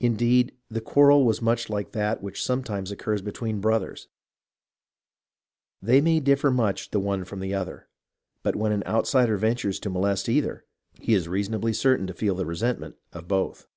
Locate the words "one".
6.98-7.24